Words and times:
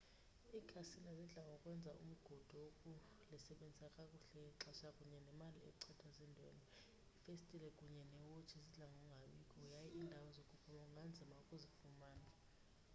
ikhasino 0.59 1.09
zidla 1.17 1.41
ngokwenza 1.47 1.91
umgudu 2.03 2.53
wokulisebenzisa 2.63 3.87
kakuhle 3.95 4.39
ixesha 4.51 4.89
kunye 4.97 5.19
nemali 5.25 5.59
echithwa 5.69 6.07
ziindwendwe 6.15 6.69
iifestile 7.13 7.67
kunye 7.77 8.01
neewotshi 8.11 8.55
zidla 8.63 8.85
ngokungabikho 8.91 9.57
yaye 9.73 9.89
iindawo 9.97 10.27
zokuphuma 10.35 10.81
kunganzima 10.87 11.33
ukuzifumana 11.43 12.27